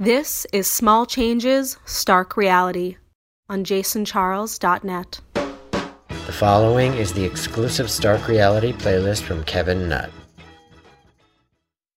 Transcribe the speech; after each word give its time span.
This 0.00 0.46
is 0.52 0.70
Small 0.70 1.06
Changes, 1.06 1.76
Stark 1.84 2.36
Reality 2.36 2.98
on 3.48 3.64
jasoncharles.net. 3.64 5.20
The 5.34 6.32
following 6.32 6.94
is 6.94 7.12
the 7.14 7.24
exclusive 7.24 7.90
Stark 7.90 8.28
Reality 8.28 8.72
playlist 8.72 9.22
from 9.22 9.42
Kevin 9.42 9.88
Nutt. 9.88 10.10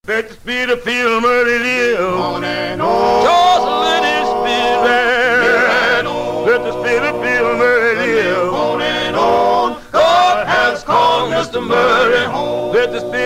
Let 0.07 0.29
the 0.29 0.33
spirit 0.33 0.81
Phil 0.81 1.21
Murray 1.21 1.59
live. 1.59 2.19
On 2.19 2.43
and 2.43 2.81
on. 2.81 3.23
Just 3.23 3.67
let 3.67 4.03
it 4.03 4.25
spirit. 4.41 6.05
Let 6.47 6.63
the 6.63 6.71
spirit 6.81 7.11
Phil 7.21 7.55
Murray 7.55 7.95
live. 7.97 8.51
On 8.51 8.81
and 8.81 9.15
on. 9.15 9.79
God 9.91 10.47
has 10.47 10.83
called 10.83 11.31
Mr. 11.31 11.63
Murray 11.63 12.25
home. 12.25 12.73
Let 12.73 12.91
the 12.93 12.99
spirit 13.01 13.21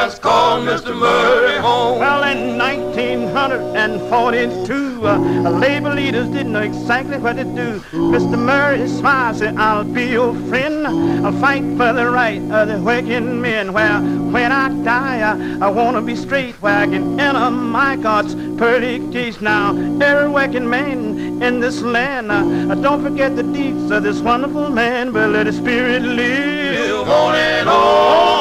has 0.00 0.18
called 0.18 0.66
Mr. 0.66 0.98
Murray 0.98 1.58
home. 1.58 1.98
Well, 1.98 2.24
in 2.24 2.56
1942, 2.56 5.06
uh, 5.06 5.18
labor 5.50 5.94
leaders 5.94 6.26
didn't 6.28 6.52
know 6.52 6.62
exactly 6.62 7.18
what 7.18 7.36
to 7.36 7.44
do. 7.44 7.80
Mr. 7.92 8.38
Murray 8.38 8.88
smiled, 8.88 9.36
said, 9.36 9.58
I'll 9.58 9.84
be 9.84 10.06
your 10.06 10.34
friend. 10.48 10.86
I'll 10.86 11.38
fight 11.38 11.64
for 11.76 11.92
the 11.92 12.08
right 12.10 12.40
of 12.50 12.68
the 12.68 12.80
working 12.80 13.42
men. 13.42 13.74
Well, 13.74 14.00
when 14.32 14.52
I 14.52 14.70
die, 14.84 15.20
I, 15.20 15.34
I 15.66 15.68
want 15.68 15.98
to 15.98 16.00
be 16.00 16.16
straight 16.16 16.54
where 16.62 16.78
I 16.78 16.86
can 16.86 17.20
enter 17.20 17.50
my 17.50 17.96
God's 17.96 18.34
pearly 18.58 19.00
gates. 19.10 19.42
Now, 19.42 19.76
every 20.00 20.30
working 20.30 20.70
man 20.70 21.42
in 21.42 21.60
this 21.60 21.82
land, 21.82 22.32
uh, 22.32 22.72
uh, 22.72 22.74
don't 22.76 23.02
forget 23.02 23.36
the 23.36 23.42
deeds 23.42 23.90
of 23.90 24.02
this 24.02 24.20
wonderful 24.20 24.70
man, 24.70 25.12
but 25.12 25.28
let 25.28 25.46
his 25.46 25.58
spirit 25.58 26.00
live. 26.00 27.06
On 27.06 27.34
and 27.34 27.68
Won't 27.68 28.39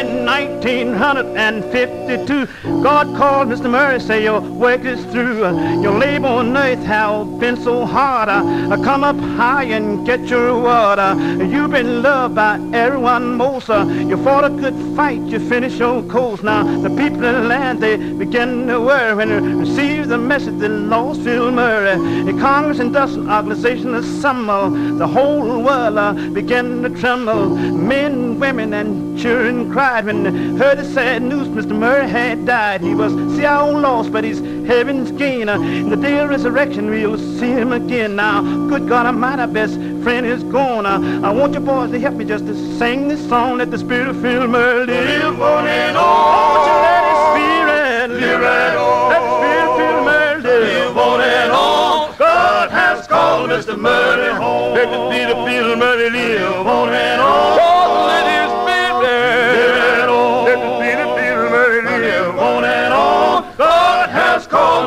1952, 0.50 2.48
God 2.84 3.16
called 3.16 3.48
Mr. 3.50 3.70
Murray, 3.70 4.00
say 4.00 4.24
your 4.24 4.42
work 4.42 4.84
is 4.86 5.04
through. 5.06 5.40
Your 5.82 5.98
labor 5.98 6.28
on 6.28 6.56
earth 6.58 6.84
have 6.84 7.40
been 7.40 7.56
so 7.58 7.86
hard. 7.86 8.30
Uh, 8.30 8.42
Come 8.84 9.04
up 9.04 9.16
high 9.18 9.64
and 9.66 10.06
get 10.06 10.22
your 10.22 10.46
reward. 10.56 11.00
Uh, 11.00 11.16
You've 11.40 11.72
been 11.72 12.02
loved 12.02 12.36
by 12.36 12.60
everyone 12.74 13.36
most. 13.36 13.70
Uh, 13.70 13.86
You 13.86 14.18
fought 14.24 14.44
a 14.46 14.50
good 14.50 14.76
fight, 14.96 15.22
you 15.22 15.40
finished 15.40 15.78
your 15.78 16.02
course. 16.04 16.42
Now, 16.44 16.64
the 16.82 16.90
people 16.90 17.24
in 17.24 17.34
the 17.34 17.44
land, 17.48 17.82
they 17.82 17.98
begin 17.98 18.68
to 18.68 18.80
worry 18.82 19.14
when 19.16 19.30
they 19.30 19.40
receive 19.40 20.08
the 20.08 20.18
message 20.18 20.58
that 20.60 20.70
lost 20.70 21.22
Phil 21.22 21.52
Murray. 21.52 21.96
The 22.26 22.34
Congress 22.40 22.80
Industrial 22.80 23.30
Organization 23.32 23.94
assembled. 23.96 25.00
The 25.00 25.08
whole 25.08 25.62
world 25.64 26.34
began 26.34 26.82
to 26.84 26.90
tremble. 26.90 27.50
Men, 27.50 28.40
women, 28.40 28.74
and 28.74 29.18
children 29.20 29.72
cried 29.72 30.06
when 30.06 30.24
heard 30.58 30.78
the 30.80 30.86
sad 30.86 31.22
news 31.22 31.48
Mr. 31.48 31.78
Murray 31.78 32.08
had 32.08 32.46
died. 32.46 32.82
He 32.82 32.94
was 32.96 33.14
see 33.36 33.46
our 33.46 33.68
own 33.68 33.82
loss, 33.82 34.08
but 34.10 34.24
he's 34.24 34.40
heaven's 34.68 35.12
gain. 35.12 35.50
Uh, 35.50 35.60
in 35.60 35.90
the 35.90 35.96
day 35.98 36.20
of 36.20 36.30
resurrection, 36.30 36.90
we'll 36.90 37.18
see 37.18 37.52
him 37.52 37.72
again. 37.74 38.16
Now, 38.16 38.42
good 38.68 38.88
God 38.88 39.06
I'm 39.06 39.20
my 39.20 39.46
best 39.46 39.76
friend 40.04 40.26
is 40.26 40.44
gone. 40.44 40.86
Uh, 40.86 41.28
I 41.28 41.32
want 41.32 41.54
you 41.54 41.60
boys 41.60 41.92
to 41.92 42.00
help 42.00 42.16
me 42.16 42.26
just 42.26 42.46
to 42.46 42.56
sing 42.78 43.08
this 43.08 43.28
song. 43.30 43.58
Let 43.58 43.72
the 43.72 43.78
spirit 43.78 44.08
of 44.08 44.22
Phil 44.22 44.48
Murray 44.48 44.86
live 44.86 45.42
on 45.42 45.68
and 45.68 45.98
on. 45.98 46.56
Won't 46.56 46.68
you 46.68 46.76
let 46.88 47.04
his 47.10 47.20
spirit 47.32 48.22
live 48.22 48.42
right 48.42 48.76
on? 48.78 49.10
Let 49.10 49.22
the 49.22 49.38
spirit 49.40 49.68
of 49.70 49.78
Phil 49.78 50.04
Murray 50.04 50.42
live 50.42 50.88
Live 50.88 50.98
on 50.98 51.22
and 51.22 51.52
on. 51.52 52.16
God 52.18 52.72
has 52.72 53.08
called 53.08 53.50
Mr. 53.50 53.78
Murray 53.80 54.34
home. 54.34 54.74
Let 54.76 54.90
the 54.90 55.10
spirit 55.10 55.48
Phil 55.48 55.76
Murray 55.78 56.10
live. 56.10 56.68
on 56.68 56.90
and 56.90 57.22
on. 57.22 57.83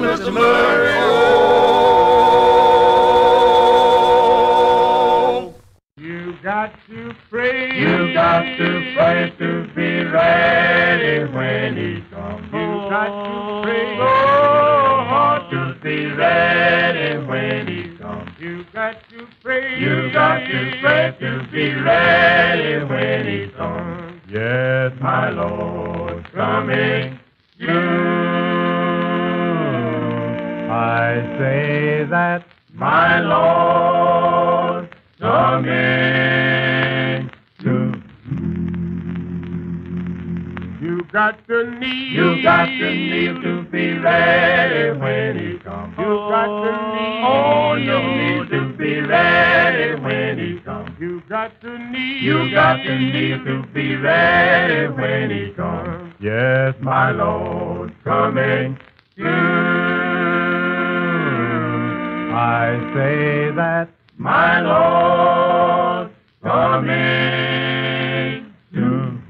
Mr. 0.07 0.33
Murray. 0.33 0.97
You 5.99 6.37
got 6.43 6.73
to 6.89 7.13
pray. 7.29 7.79
You 7.79 8.15
got 8.15 8.43
to 8.43 8.95
pray 8.95 9.35
to 9.39 9.69
be 9.75 10.05
ready 10.05 11.33
when 11.33 11.77
he 11.77 12.01
comes. 12.15 12.47
You 12.53 12.91
got 12.91 13.07
to 13.07 13.63
pray. 13.65 13.99
Oh, 13.99 15.49
to 15.51 15.75
be 15.83 16.07
ready 16.07 17.27
when 17.27 17.67
he 17.67 17.97
comes. 17.99 18.31
You 18.39 18.65
got 18.73 18.97
to 19.11 19.27
pray. 19.43 19.81
You 19.81 20.13
got 20.13 20.39
to 20.39 20.79
pray 20.81 21.17
to 21.21 21.49
be 21.51 21.75
ready 21.75 22.85
when 22.85 23.27
he 23.27 23.49
comes. 23.57 24.21
Yes, 24.29 24.93
my 25.01 25.31
Lord, 25.31 26.31
coming 26.33 27.19
soon. 27.59 28.56
I 30.77 31.39
say 31.39 32.05
that 32.11 32.45
my 32.75 33.21
Lord 33.21 34.95
coming 35.19 35.71
soon. 37.63 38.03
You 40.83 41.01
got 41.11 41.47
to 41.49 41.71
kneel. 41.79 42.37
You 42.37 42.43
got 42.43 42.67
to 42.67 42.95
kneel 42.95 43.41
to 43.41 43.63
be 43.71 43.97
ready 43.97 44.99
when 45.01 45.39
he 45.39 45.59
comes. 45.65 45.97
You 45.99 46.05
got 46.05 46.45
to 46.45 46.71
kneel. 46.93 47.25
Oh, 47.25 47.75
you 47.77 47.99
need 48.21 48.51
to 48.51 48.77
be 48.77 49.01
ready 49.01 49.99
when 50.03 50.39
he 50.39 50.61
comes. 50.61 50.91
You 51.01 51.23
got 51.27 51.59
to 51.63 51.79
kneel. 51.79 52.23
You 52.23 52.51
got 52.55 52.83
to 52.83 52.99
kneel 52.99 53.39
to 53.47 53.63
be 53.73 53.97
ready 53.97 54.89
when 54.93 55.31
he 55.31 55.55
comes. 55.55 56.13
Yes, 56.21 56.75
my 56.83 57.13
Lord, 57.13 57.95
coming 58.05 58.79
soon. 59.17 60.16
I 62.37 62.77
say 62.95 63.51
that 63.57 63.89
my 64.19 64.61
Lord 64.61 66.11
coming 66.43 66.93
soon. 68.75 69.23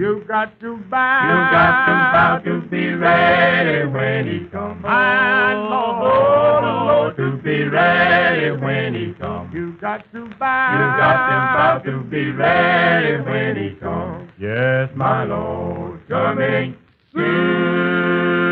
You 0.00 0.24
got 0.26 0.58
to 0.58 0.76
bow. 0.90 1.28
You 1.30 1.36
got 1.54 1.86
to 1.86 1.92
bow 2.12 2.38
to 2.44 2.60
be 2.68 2.92
ready 2.94 3.86
when 3.88 4.26
he 4.26 4.48
comes. 4.48 4.82
My 4.82 5.54
Oh, 5.54 5.58
Lord. 5.70 6.64
Lord, 6.64 7.16
to 7.18 7.36
be 7.40 7.62
ready 7.62 8.50
when 8.60 8.94
he 8.96 9.12
comes. 9.14 9.54
You 9.54 9.76
got 9.80 10.10
to 10.12 10.28
bow. 10.40 10.72
You 10.74 10.80
got 10.98 11.28
to 11.28 11.36
bow 11.54 11.78
to 11.84 12.02
be 12.10 12.30
ready 12.32 13.22
when 13.22 13.56
he 13.56 13.76
comes. 13.78 14.28
Yes, 14.40 14.90
my 14.96 15.22
Lord, 15.22 16.00
coming 16.08 16.74
soon. 17.14 18.47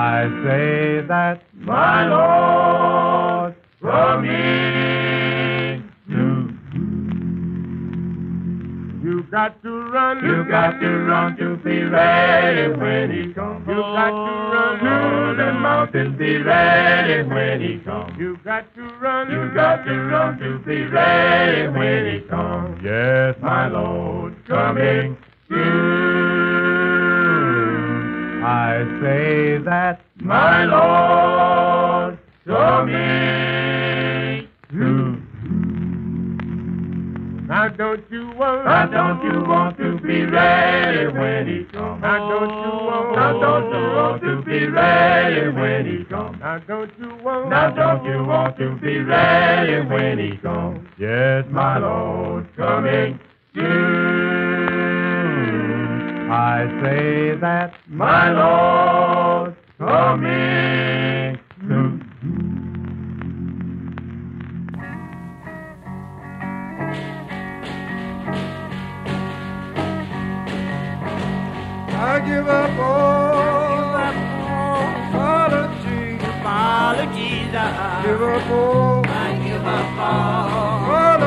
I 0.00 0.24
say 0.44 1.04
that 1.08 1.42
my 1.52 2.06
Lord 2.08 3.54
coming 3.82 4.32
soon. 6.08 6.56
You 9.04 9.24
got 9.30 9.62
to 9.62 9.68
run. 9.90 10.24
You 10.24 10.44
got 10.50 10.80
to 10.80 10.88
run 11.04 11.36
to 11.36 11.56
be 11.58 11.82
ready 11.82 12.72
when 12.80 13.10
he 13.10 13.34
comes. 13.34 13.68
You 13.68 13.74
got 13.74 14.08
to 14.08 14.14
run. 14.54 14.78
to 14.80 15.34
the 15.36 15.52
mountain, 15.52 16.16
be 16.16 16.38
ready 16.38 17.28
when 17.28 17.60
he 17.60 17.78
comes. 17.84 18.18
You 18.18 18.38
got 18.42 18.74
to 18.76 18.82
run. 19.02 19.30
You 19.30 19.50
got 19.54 19.84
to 19.84 19.92
run 19.92 20.38
to 20.38 20.60
be 20.60 20.84
ready 20.84 21.68
when 21.68 22.06
he 22.14 22.20
comes. 22.26 22.80
Yes, 22.82 23.36
my 23.42 23.68
Lord, 23.68 24.34
coming 24.46 25.18
soon. 25.50 26.19
I 28.50 28.82
say 29.00 29.58
that 29.64 30.00
my 30.16 30.64
Lord 30.64 32.18
coming 32.44 34.48
soon. 34.72 35.28
Now 37.46 37.68
don't 37.68 38.02
you 38.10 38.32
worry. 38.36 38.64
Now 38.64 38.86
don't 38.86 39.22
you 39.22 39.44
want 39.48 39.76
to 39.76 40.00
be 40.00 40.24
ready 40.24 41.06
when 41.16 41.46
he 41.46 41.62
comes? 41.70 42.02
Now 42.02 42.28
don't 42.28 42.50
you 42.50 42.72
want. 42.88 43.14
Now 43.14 43.38
don't 43.38 43.70
you 43.70 43.94
want 43.94 44.20
to 44.22 44.42
be 44.42 44.66
ready 44.66 45.48
when 45.56 45.86
he 45.86 46.02
comes? 46.06 46.40
Now 46.40 46.58
don't 46.58 46.90
you 46.98 47.14
want. 47.22 47.50
Now 47.50 47.70
don't 47.70 48.04
you 48.04 48.24
want 48.24 48.56
to 48.58 48.74
be 48.82 48.98
ready 48.98 49.80
when 49.88 50.18
he 50.18 50.36
comes? 50.38 50.88
Yes, 50.98 51.44
my 51.50 51.78
Lord, 51.78 52.48
coming 52.56 53.20
soon. 53.54 54.79
I 56.40 56.64
say 56.82 57.36
that 57.36 57.74
my 57.86 58.30
Lord 58.32 59.56
coming. 59.76 61.38
I 71.92 72.20
give 72.26 72.48
up 72.48 72.78
all 72.78 73.94
apologies. 75.12 76.22
Apologies, 76.22 77.54
I 77.54 78.02
Give 78.06 78.22
up 78.22 78.50
all 78.50 79.04
I 79.06 79.38
give 79.44 79.66
up 79.66 79.98
all 79.98 81.19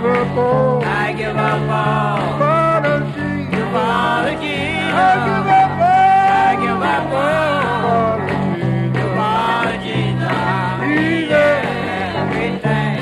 give 0.00 0.16
up 0.16 0.36
all 0.36 0.82
I 0.82 1.12
give 1.12 1.36
up 1.36 1.68
all 1.68 2.34
apologies. 2.36 3.52
apologies, 3.52 4.96
I 4.96 5.12
give 5.26 5.48
up 5.60 5.76
all 5.76 6.30
I 6.30 6.56
give 6.62 6.80
up 6.80 7.12
all 7.12 8.16
apologies. 8.16 8.96
apologies, 9.04 10.20
I 10.22 10.80
everything 12.16 12.96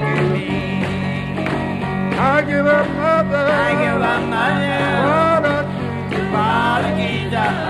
to 0.00 0.22
me. 0.32 0.50
I 2.18 2.42
give 2.42 2.66
up 2.66 2.86
mother. 2.98 3.46
I 3.46 3.70
give 3.82 4.02
up 4.02 4.22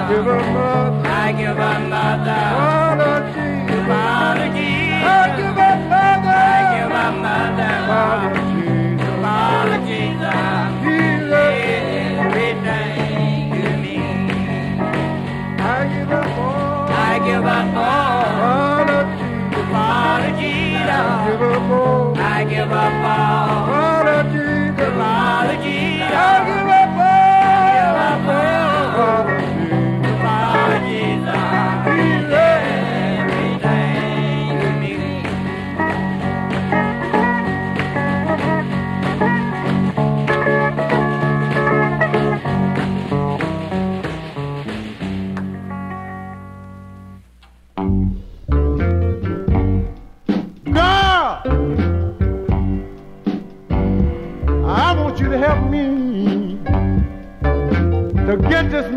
Give 0.09 0.27
I 1.05 1.33
give 1.37 1.61
up 1.61 1.81
mother, 1.83 2.41
apologies, 3.77 5.05
I 5.05 5.37
give 5.37 5.59
up 5.59 5.81
mother. 5.91 6.31
I 6.31 6.79
give 6.79 6.93
up 6.93 7.15
mother. 7.21 8.40
Apologies, 21.21 21.31
Give 21.31 21.43
up 21.43 21.71
all 21.71 22.19
I 22.19 22.45
give 22.45 22.73
up 22.73 22.93
all 23.05 24.00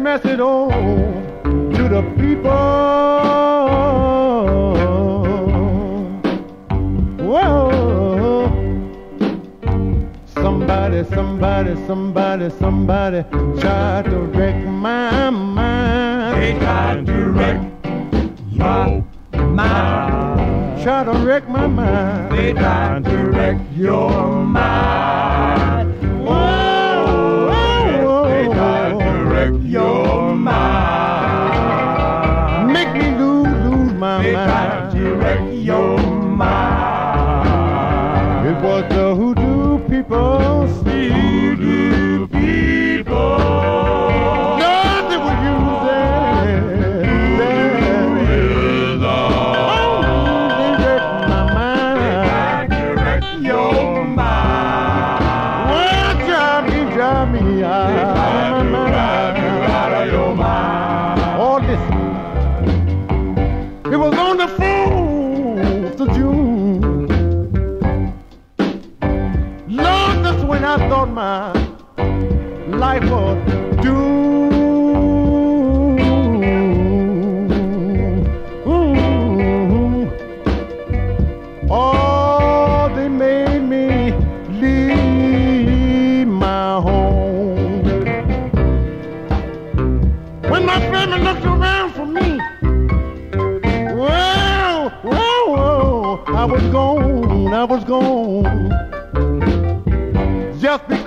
message 0.03 0.39
on 0.41 0.69
to 1.73 1.87
the 1.87 2.01
people. 2.17 2.51
Whoa. 7.25 7.71
Somebody, 10.25 11.05
somebody, 11.05 11.75
somebody, 11.87 12.49
somebody 12.59 13.23
tried 13.61 14.05
to 14.05 14.17
wreck 14.35 14.65
my 14.65 15.29
mind. 15.29 16.41
They 16.41 16.59
tried 16.59 17.05
to 17.05 17.31
wreck 17.31 17.61
your 18.51 19.05
mind. 19.39 20.83
Try 20.83 21.05
to 21.05 21.13
wreck 21.25 21.47
my 21.47 21.67
mind. 21.67 22.37
They 22.37 22.51
tried 22.51 23.05
to 23.05 23.17
wreck 23.29 23.57
your 23.73 24.43
mind. 24.43 25.02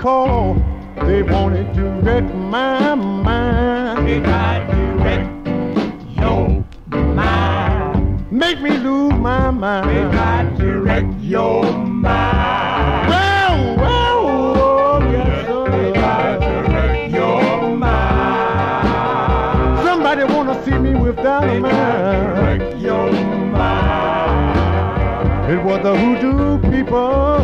Because 0.07 0.55
they 1.05 1.21
wanted 1.21 1.73
to 1.73 1.83
wreck 2.01 2.23
my 2.33 2.95
mind, 2.95 4.07
They 4.07 4.21
tried 4.21 4.65
to 4.71 4.81
wreck 5.03 5.27
your 6.17 6.63
mind. 6.89 8.31
make 8.31 8.61
me 8.61 8.77
lose 8.77 9.11
my 9.15 9.51
mind. 9.51 9.89
They 9.89 10.03
mind. 10.05 10.13
tried 10.13 10.57
to 10.59 10.79
wreck 10.79 11.03
your 11.19 11.63
mind. 11.73 13.09
Well, 13.09 13.75
well, 13.75 14.19
oh, 14.63 15.11
yes, 15.11 15.45
They 15.75 15.91
tried 15.99 16.39
to 16.39 16.53
wreck 16.71 17.11
your 17.11 17.75
mind. 17.75 18.87
Somebody 19.85 20.23
wanna 20.33 20.55
see 20.63 20.77
me 20.77 20.95
without 20.95 21.43
a 21.43 21.47
They 21.47 21.59
tried 21.59 22.11
to 22.23 22.41
wreck 22.41 22.61
your 22.81 23.11
mind. 23.11 24.55
It 25.51 25.59
was 25.65 25.79
the 25.83 25.93
hoodoo 25.97 26.59
people. 26.71 27.36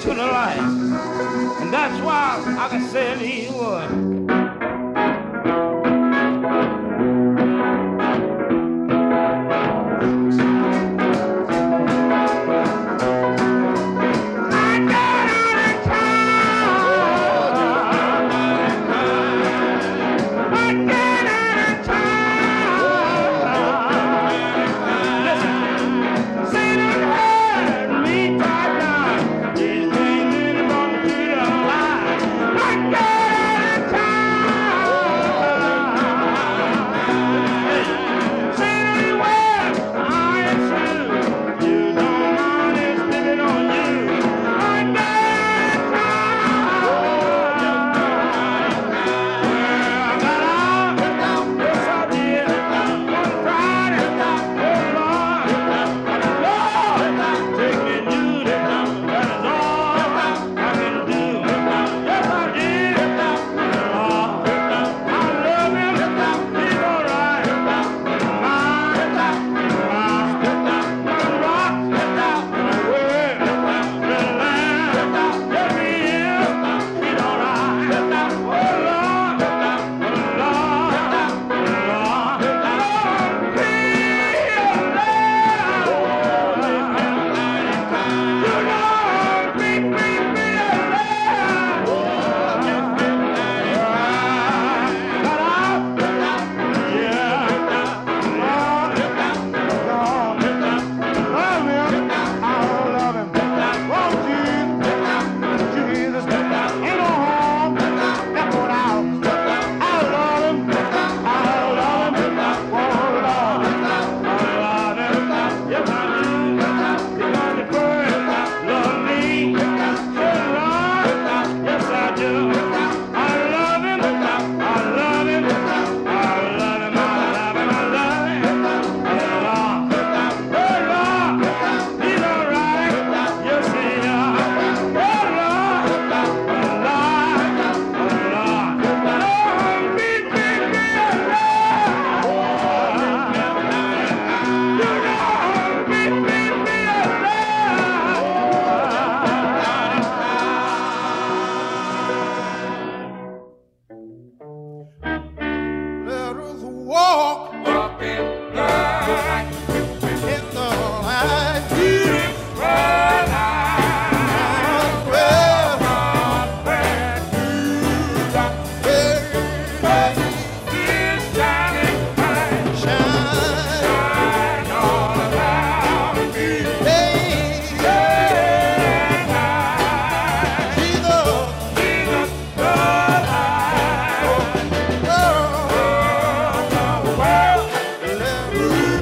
to 0.00 0.08
the 0.08 0.14
light. 0.14 0.58
And 0.58 1.72
that's 1.72 2.00
why 2.02 2.42
I 2.58 2.68
can 2.68 2.88
say 2.88 3.16
he 3.18 3.46
you, 3.46 4.01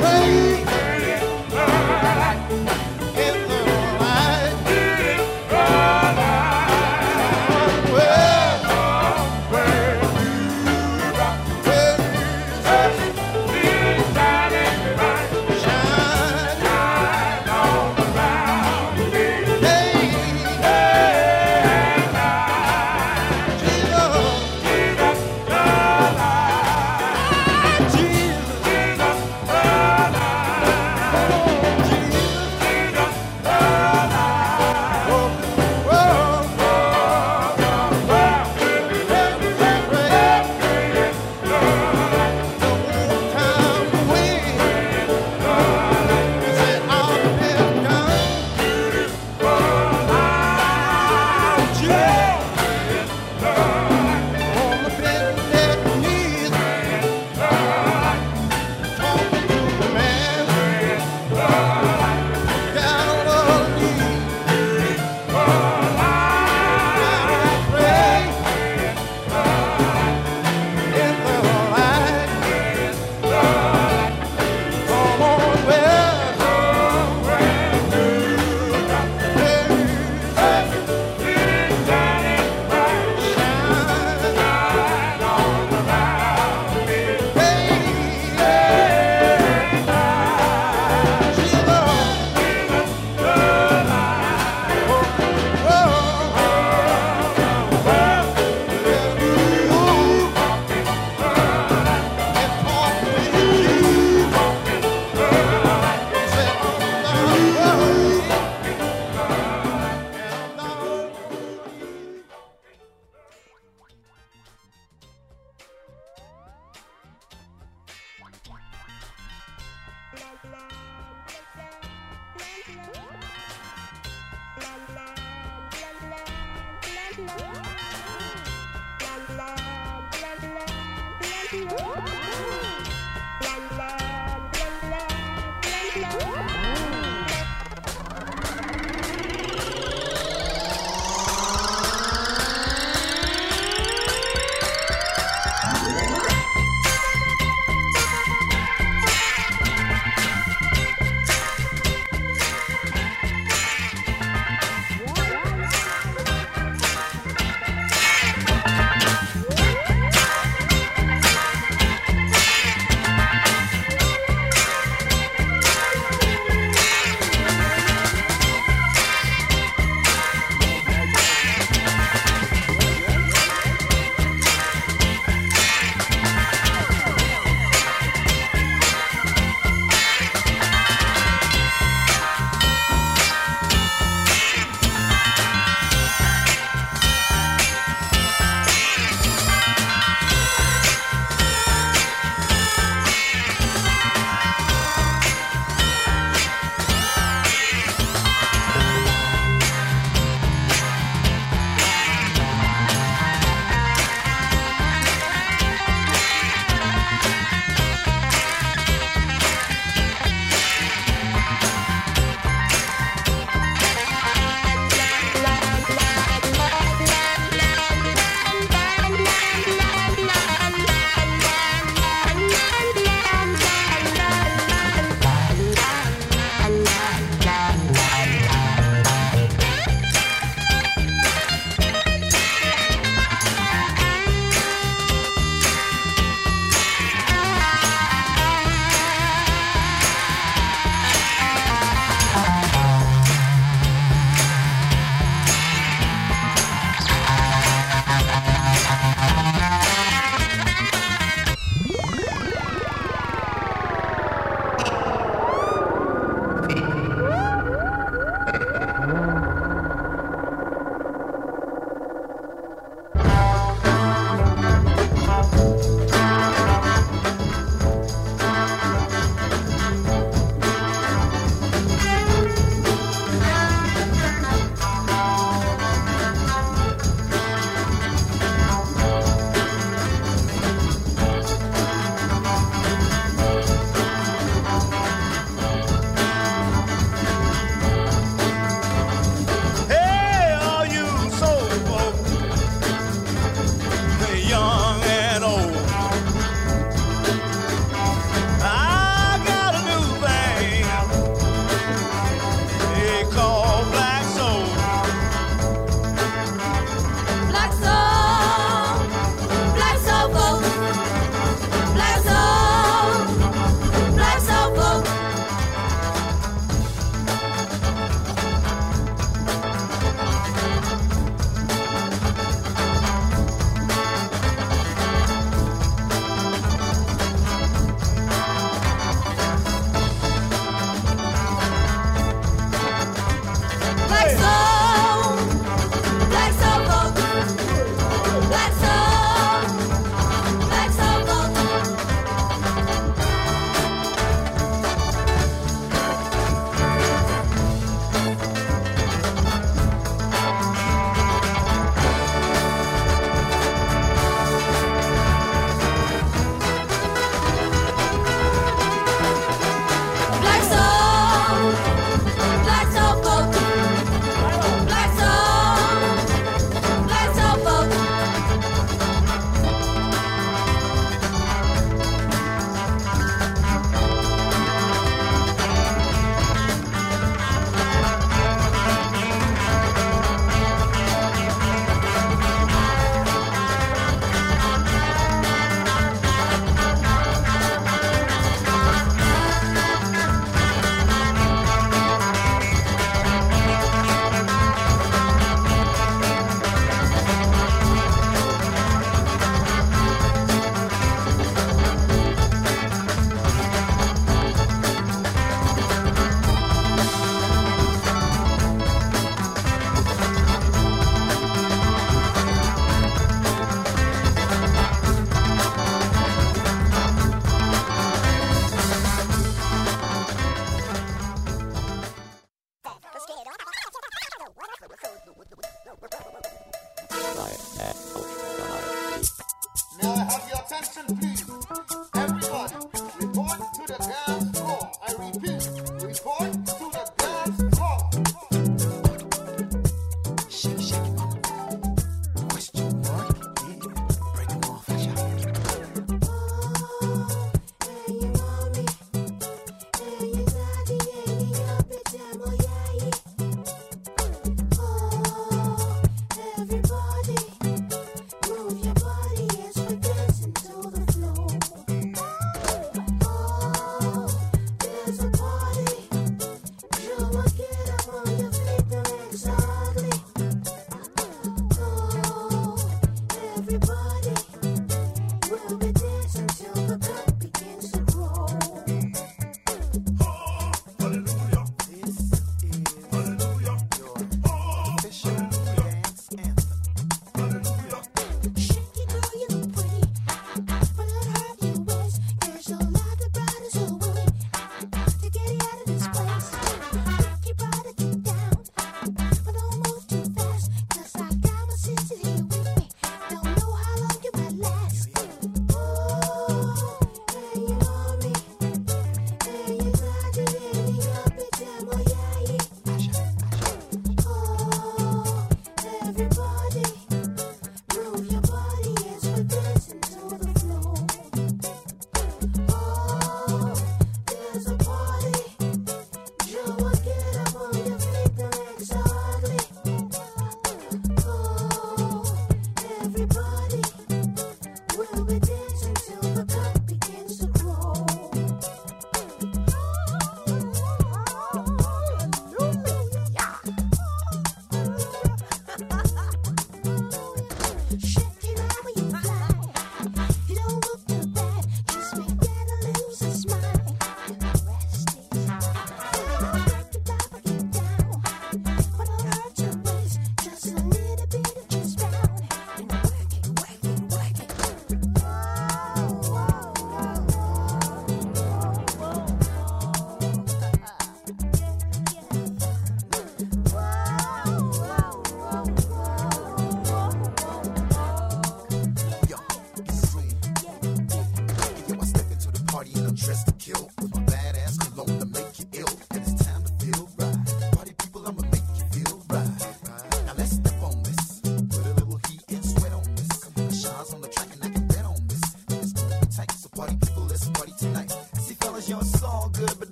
praise. 0.00 0.39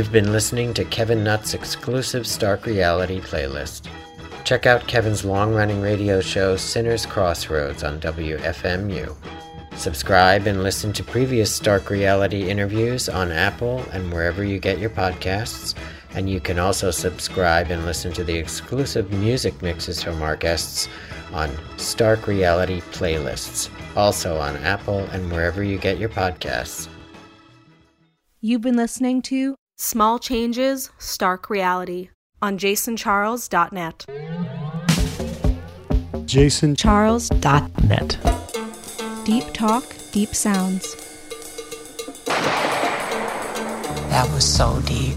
You've 0.00 0.10
been 0.10 0.32
listening 0.32 0.72
to 0.74 0.84
Kevin 0.86 1.22
Nutt's 1.22 1.52
exclusive 1.52 2.26
Stark 2.26 2.64
Reality 2.64 3.20
playlist. 3.20 3.86
Check 4.44 4.64
out 4.64 4.86
Kevin's 4.86 5.26
long 5.26 5.52
running 5.52 5.82
radio 5.82 6.22
show 6.22 6.56
Sinner's 6.56 7.04
Crossroads 7.04 7.84
on 7.84 8.00
WFMU. 8.00 9.14
Subscribe 9.76 10.46
and 10.46 10.62
listen 10.62 10.94
to 10.94 11.04
previous 11.04 11.54
Stark 11.54 11.90
Reality 11.90 12.48
interviews 12.48 13.10
on 13.10 13.30
Apple 13.30 13.84
and 13.92 14.10
wherever 14.10 14.42
you 14.42 14.58
get 14.58 14.78
your 14.78 14.88
podcasts. 14.88 15.74
And 16.14 16.30
you 16.30 16.40
can 16.40 16.58
also 16.58 16.90
subscribe 16.90 17.70
and 17.70 17.84
listen 17.84 18.10
to 18.14 18.24
the 18.24 18.38
exclusive 18.38 19.12
music 19.12 19.60
mixes 19.60 20.02
from 20.02 20.22
our 20.22 20.34
guests 20.34 20.88
on 21.34 21.50
Stark 21.76 22.26
Reality 22.26 22.80
playlists, 22.92 23.68
also 23.94 24.38
on 24.38 24.56
Apple 24.64 25.00
and 25.12 25.30
wherever 25.30 25.62
you 25.62 25.76
get 25.76 25.98
your 25.98 26.08
podcasts. 26.08 26.88
You've 28.40 28.62
been 28.62 28.78
listening 28.78 29.20
to 29.20 29.56
Small 29.82 30.18
Changes, 30.18 30.90
Stark 30.98 31.48
Reality 31.48 32.10
on 32.42 32.58
jasoncharles.net. 32.58 34.04
jasoncharles.net. 36.26 39.24
Deep 39.24 39.44
talk, 39.54 39.84
deep 40.12 40.34
sounds. 40.34 40.94
That 44.10 44.30
was 44.34 44.44
so 44.44 44.82
deep. 44.82 45.16